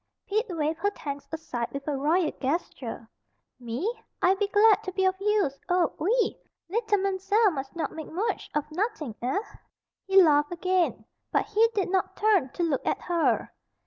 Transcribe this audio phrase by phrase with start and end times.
[0.27, 3.07] Pete waved her thanks aside with a royal gesture.
[3.59, 4.01] "Me!
[4.19, 6.39] I be glad to be of use, oh, oui!
[6.69, 9.39] Leetle Man'zelle mus' not make mooch of nottin', eh?"
[10.07, 13.53] He laughed again, but he did not turn to look at her.